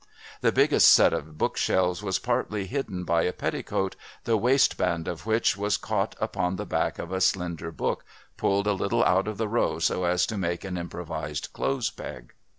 [0.41, 5.55] The biggest set of bookshelves was partly hidden by a petticoat, the waistband of which
[5.55, 8.03] was caught upon the back of a slender book
[8.35, 12.33] pulled a little out of the row so as to make an improvised clothes peg.